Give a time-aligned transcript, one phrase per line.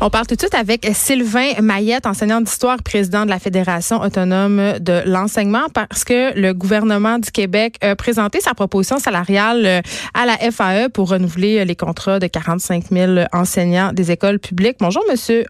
[0.00, 4.78] On parle tout de suite avec Sylvain Mayette, enseignant d'histoire, président de la Fédération autonome
[4.78, 9.80] de l'enseignement, parce que le gouvernement du Québec a présenté sa proposition salariale euh,
[10.14, 14.76] à la FAE pour renouveler les contrats de 45 000 enseignants des écoles publiques.
[14.78, 15.44] Bonjour, monsieur.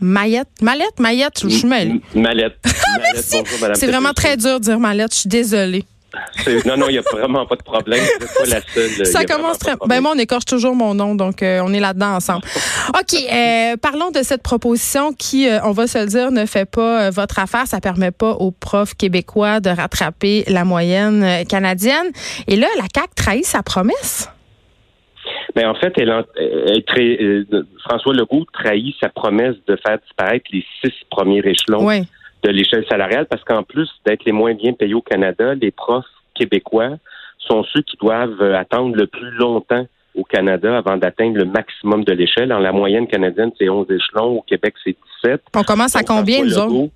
[0.00, 2.00] Mayette, Mallette, Mayette, je suis mêlée.
[2.16, 2.58] Mallette.
[3.14, 5.84] C'est vraiment très dur de dire Mallette, je suis désolée.
[6.66, 8.02] Non, non, il n'y a vraiment pas de problème.
[8.20, 9.06] pas la seule.
[9.06, 9.74] Ça commence très.
[9.86, 12.44] Ben moi, on écorche toujours mon nom, donc euh, on est là-dedans ensemble.
[12.88, 13.14] OK.
[13.14, 17.10] Euh, parlons de cette proposition qui, euh, on va se le dire, ne fait pas
[17.10, 17.66] votre affaire.
[17.66, 22.10] Ça permet pas aux profs québécois de rattraper la moyenne canadienne.
[22.46, 24.28] Et là, la CAC trahit sa promesse.
[25.54, 26.24] Mais ben, en fait, elle,
[27.84, 31.86] François Legault trahit sa promesse de faire disparaître les six premiers échelons.
[31.86, 32.06] Oui
[32.42, 36.04] de l'échelle salariale parce qu'en plus d'être les moins bien payés au Canada, les profs
[36.34, 36.96] québécois
[37.38, 42.04] sont ceux qui doivent euh, attendre le plus longtemps au Canada avant d'atteindre le maximum
[42.04, 42.52] de l'échelle.
[42.52, 44.38] En la moyenne canadienne, c'est 11 échelons.
[44.38, 45.42] Au Québec, c'est 17.
[45.54, 46.90] On commence à combien, nous autres?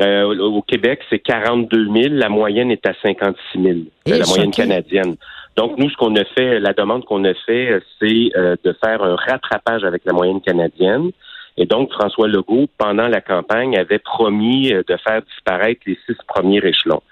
[0.00, 2.14] Euh, au Québec, c'est 42 000.
[2.14, 3.78] La moyenne est à 56 000.
[4.06, 5.16] C'est la moyenne canadienne.
[5.56, 9.02] Donc, nous, ce qu'on a fait, la demande qu'on a fait, c'est euh, de faire
[9.02, 11.10] un rattrapage avec la moyenne canadienne.
[11.56, 16.16] Et donc, François Legault, pendant la campagne, avait promis euh, de faire disparaître les six
[16.26, 17.02] premiers échelons.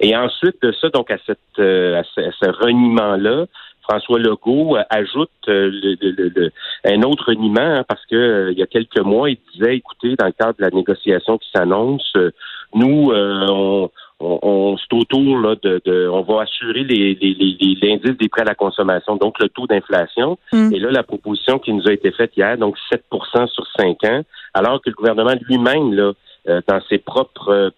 [0.00, 3.44] Et ensuite de ça, donc à, cette, euh, à ce, reniement-là,
[3.82, 9.28] François Legault euh, ajoute un autre reniement hein, parce que il y a quelques mois,
[9.28, 12.16] il disait, écoutez, dans le cadre de la négociation qui s'annonce,
[12.74, 18.16] nous, on, on, c'est autour là, de, de, on va assurer les, les, les, l'indice
[18.18, 20.38] des prêts à la consommation, donc le taux d'inflation.
[20.52, 20.74] Mm.
[20.74, 24.22] Et là, la proposition qui nous a été faite hier, donc 7% sur 5 ans,
[24.54, 26.12] alors que le gouvernement lui-même, là,
[26.48, 27.72] euh, dans ses propres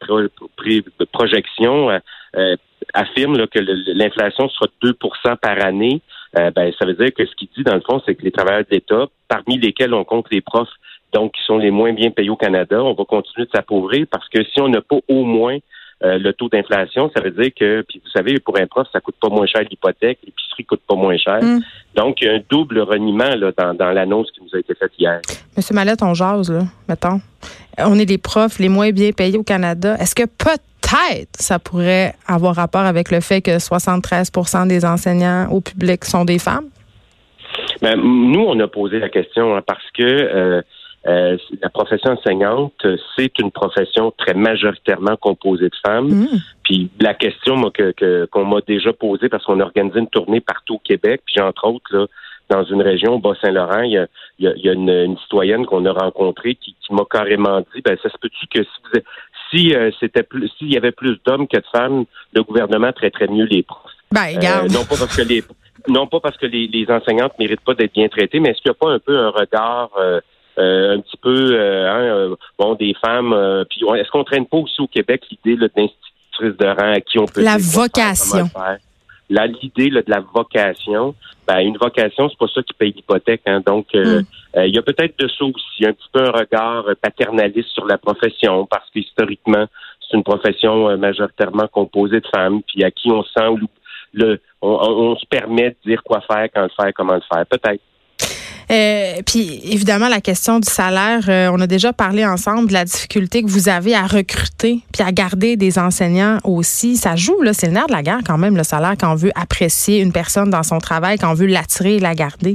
[1.12, 1.98] projections, euh,
[2.36, 2.56] euh,
[2.94, 6.00] affirme là, que l'inflation sera 2% par année.
[6.34, 8.64] ben, ça veut dire que ce qu'il dit, dans le fond, c'est que les travailleurs
[8.64, 10.72] de l'État, parmi lesquels on compte les profs,
[11.12, 14.28] donc qui sont les moins bien payés au Canada, on va continuer de s'appauvrir parce
[14.28, 15.58] que si on n'a pas au moins
[16.04, 19.00] euh, le taux d'inflation, ça veut dire que, puis vous savez, pour un prof, ça
[19.00, 21.42] coûte pas moins cher l'hypothèque, l'épicerie coûte pas moins cher.
[21.42, 21.60] Mm.
[21.94, 24.92] Donc, il y a un double reniement là, dans, l'annonce qui nous a été faite
[24.98, 25.20] hier.
[25.56, 27.20] Monsieur Mallette, on jase, là, mettons.
[27.78, 29.96] On est des profs les moins bien payés au Canada.
[30.00, 35.60] Est-ce que peut-être ça pourrait avoir rapport avec le fait que 73% des enseignants au
[35.60, 36.68] public sont des femmes?
[37.80, 40.62] Ben, nous, on a posé la question hein, parce que euh,
[41.06, 42.86] euh, la profession enseignante,
[43.16, 46.08] c'est une profession très majoritairement composée de femmes.
[46.08, 46.28] Mm.
[46.62, 50.74] Puis la question que, qu'on m'a déjà posée, parce qu'on a organisé une tournée partout
[50.74, 52.06] au Québec, puis entre autres, là,
[52.48, 54.06] dans une région, Bas-Saint-Laurent, il y a,
[54.38, 58.18] il y a, une, citoyenne qu'on a rencontrée qui, m'a carrément dit, ben ça se
[58.20, 59.00] peut-tu que si,
[59.50, 63.28] si euh, c'était plus, s'il y avait plus d'hommes que de femmes, le gouvernement traiterait
[63.28, 63.90] mieux les profs.
[64.10, 65.42] Ben, euh, non pas parce que les
[65.88, 68.70] non pas parce que les, les enseignantes méritent pas d'être bien traitées, mais est-ce qu'il
[68.70, 70.20] n'y a pas un peu un regard euh,
[70.58, 73.34] euh, un petit peu euh, hein, euh, bon des femmes.
[73.70, 77.24] puis est-ce qu'on traîne pas aussi au Québec l'idée d'institutrice de rang à qui on
[77.24, 78.50] peut la vocation.
[79.30, 81.14] Là, l'idée de la vocation,
[81.48, 83.40] ben, une vocation, c'est pas ça qui paye l'hypothèque.
[83.46, 84.20] Hein, donc, hmm.
[84.56, 87.96] il y a peut-être de ça aussi, un petit peu un regard paternaliste sur la
[87.96, 89.64] profession, parce qu'historiquement,
[90.00, 93.66] c'est une profession majoritairement composée de femmes, puis à qui on sent
[94.12, 97.46] le, on se permet de dire quoi faire, quand le faire, comment le faire.
[97.46, 97.80] Peut-être.
[98.72, 102.84] Euh, puis évidemment, la question du salaire, euh, on a déjà parlé ensemble de la
[102.84, 106.96] difficulté que vous avez à recruter puis à garder des enseignants aussi.
[106.96, 109.16] Ça joue, là, c'est le nerf de la guerre quand même, le salaire, quand on
[109.16, 112.54] veut apprécier une personne dans son travail, quand on veut l'attirer et la garder.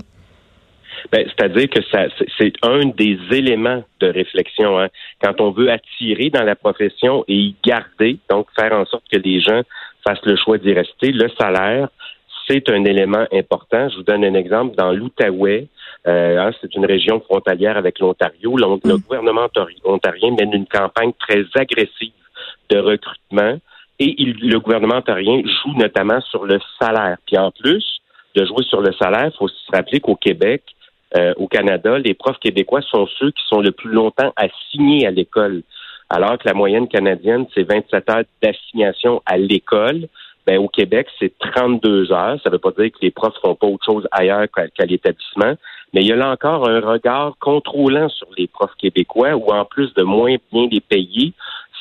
[1.11, 2.05] Ben, c'est-à-dire que ça,
[2.39, 4.79] c'est un des éléments de réflexion.
[4.79, 4.87] Hein.
[5.21, 9.19] Quand on veut attirer dans la profession et y garder, donc faire en sorte que
[9.19, 9.61] les gens
[10.05, 11.89] fassent le choix d'y rester, le salaire,
[12.49, 13.89] c'est un élément important.
[13.89, 14.75] Je vous donne un exemple.
[14.75, 15.67] Dans l'Outaouais,
[16.07, 18.57] hein, c'est une région frontalière avec l'Ontario.
[18.57, 19.01] Le, mm.
[19.01, 19.47] gouvernement
[19.83, 22.13] ontarien mène une campagne très agressive
[22.69, 23.57] de recrutement
[23.99, 27.17] et le gouvernement ontarien joue notamment sur le salaire.
[27.25, 27.83] Puis en plus
[28.35, 30.61] de jouer sur le salaire, il faut se rappeler qu'au Québec,
[31.15, 35.11] euh, au Canada, les profs québécois sont ceux qui sont le plus longtemps assignés à
[35.11, 35.63] l'école.
[36.09, 40.07] Alors que la moyenne canadienne, c'est 27 heures d'assignation à l'école.
[40.45, 42.39] Ben, au Québec, c'est 32 heures.
[42.43, 45.55] Ça ne veut pas dire que les profs font pas autre chose ailleurs qu'à l'établissement.
[45.93, 49.65] Mais il y a là encore un regard contrôlant sur les profs québécois où, en
[49.65, 51.33] plus de moins bien les payer,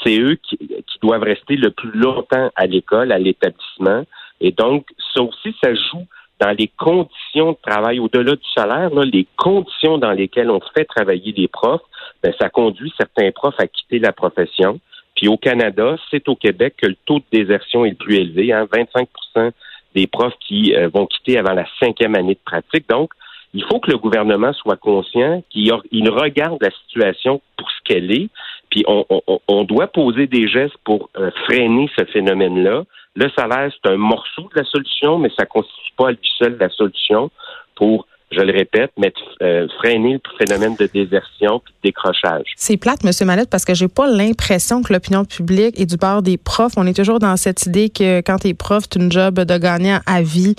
[0.05, 0.59] c'est eux qui,
[1.03, 4.05] doivent rester le plus longtemps à l'école, à l'établissement.
[4.41, 6.07] Et donc, ça aussi, ça joue
[6.41, 11.33] dans les conditions de travail au-delà du salaire, les conditions dans lesquelles on fait travailler
[11.33, 11.83] les profs,
[12.23, 14.81] ben, ça conduit certains profs à quitter la profession.
[15.15, 18.53] Puis au Canada, c'est au Québec que le taux de désertion est le plus élevé,
[18.53, 19.53] hein, 25%
[19.95, 22.89] des profs qui euh, vont quitter avant la cinquième année de pratique.
[22.89, 23.13] Donc,
[23.57, 25.73] il faut que le gouvernement soit conscient qu'il
[26.11, 28.29] regarde la situation pour ce qu'elle est,
[28.71, 32.85] puis on, doit poser des gestes pour euh, freiner ce phénomène-là.
[33.15, 36.29] Le salaire, c'est un morceau de la solution, mais ça ne constitue pas à lui
[36.39, 37.31] seul la solution
[37.75, 42.47] pour je le répète, mettre, euh, freiner le phénomène de désertion et de décrochage.
[42.57, 43.13] C'est plate, M.
[43.25, 46.87] Mallette, parce que j'ai pas l'impression que l'opinion publique et du bord des profs, on
[46.87, 50.01] est toujours dans cette idée que quand tu es prof, c'est une job de gagnant
[50.07, 50.57] à vie,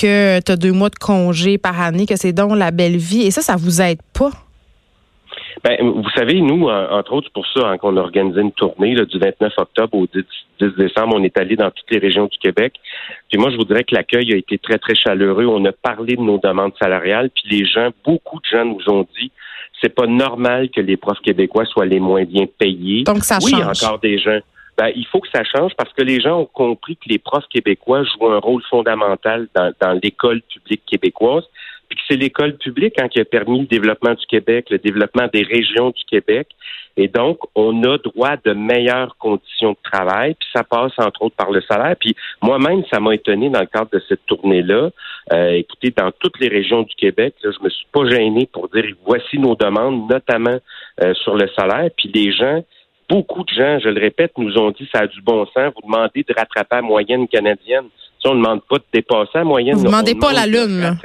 [0.00, 3.22] que tu as deux mois de congé par année, que c'est donc la belle vie.
[3.22, 4.30] Et ça, ça vous aide pas?
[5.62, 9.18] Ben, vous savez, nous, entre autres, pour ça hein, qu'on a organisé une tournée du
[9.18, 10.22] 29 octobre au 10,
[10.76, 11.14] décembre.
[11.16, 12.74] On est allé dans toutes les régions du Québec.
[13.30, 15.46] Puis moi, je vous dirais que l'accueil a été très, très chaleureux.
[15.46, 17.30] On a parlé de nos demandes salariales.
[17.30, 19.30] Puis les gens, beaucoup de gens nous ont dit
[19.80, 23.04] c'est pas normal que les profs québécois soient les moins bien payés.
[23.04, 23.60] Donc ça oui, change.
[23.60, 24.40] Oui, encore des gens.
[24.76, 27.46] Ben, il faut que ça change parce que les gens ont compris que les profs
[27.48, 31.44] québécois jouent un rôle fondamental dans, dans l'école publique québécoise
[31.88, 35.28] puis que c'est l'école publique hein, qui a permis le développement du Québec, le développement
[35.32, 36.48] des régions du Québec.
[36.96, 41.36] Et donc, on a droit de meilleures conditions de travail, puis ça passe entre autres
[41.36, 41.96] par le salaire.
[41.98, 44.90] Puis moi-même, ça m'a étonné dans le cadre de cette tournée-là.
[45.32, 48.68] Euh, écoutez, dans toutes les régions du Québec, là, je me suis pas gêné pour
[48.68, 50.58] dire voici nos demandes, notamment
[51.02, 51.90] euh, sur le salaire.
[51.96, 52.62] Puis les gens
[53.14, 55.72] beaucoup de gens, je le répète, nous ont dit ça a du bon sens.
[55.76, 57.84] Vous demandez de rattraper la moyenne canadienne.
[58.18, 59.76] Si on ne demande pas de dépasser la moyenne.
[59.76, 60.98] Vous ne demandez pas la lune.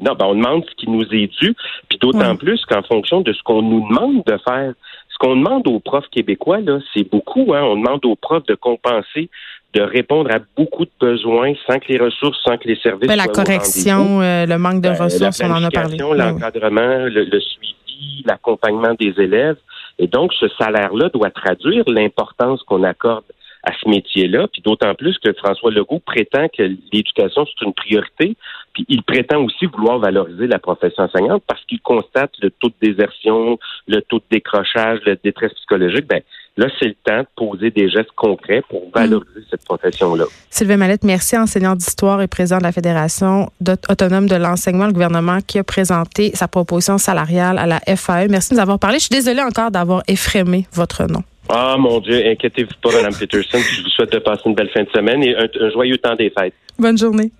[0.00, 1.54] Non, ben on demande ce qui nous est dû,
[1.88, 4.72] puis d'autant plus qu'en fonction de ce qu'on nous demande de faire,
[5.10, 7.52] ce qu'on demande aux profs québécois, là, c'est beaucoup.
[7.54, 9.28] Hein, on demande aux profs de compenser,
[9.74, 13.06] de répondre à beaucoup de besoins sans que les ressources, sans que les services.
[13.06, 15.98] Ben, la correction, euh, le manque de ben, ressources, on en a parlé.
[15.98, 19.58] Ben l'encadrement, le, suivi, l'accompagnement des élèves.
[20.02, 23.22] Et donc, ce salaire-là doit traduire l'importance qu'on accorde
[23.62, 28.36] à ce métier-là, puis d'autant plus que François Legault prétend que l'éducation, c'est une priorité,
[28.72, 32.88] puis il prétend aussi vouloir valoriser la profession enseignante parce qu'il constate le taux de
[32.88, 36.08] désertion, le taux de décrochage, la détresse psychologique.
[36.08, 36.22] Ben,
[36.56, 40.24] là, c'est le temps de poser des gestes concrets pour valoriser cette profession-là.
[40.50, 43.50] Sylvain Mallette, merci, enseignant d'histoire et président de la Fédération
[43.88, 48.28] autonome de l'enseignement, le gouvernement qui a présenté sa proposition salariale à la FAE.
[48.28, 48.98] Merci de nous avoir parlé.
[48.98, 51.22] Je suis désolée encore d'avoir effrémé votre nom.
[51.48, 53.58] Ah, mon Dieu, inquiétez-vous pas, Mme Peterson.
[53.58, 56.14] Je vous souhaite de passer une belle fin de semaine et un, un joyeux temps
[56.14, 56.54] des fêtes.
[56.78, 57.30] Bonne journée.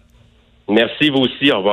[0.68, 1.50] Merci, vous aussi.
[1.50, 1.70] Au revoir.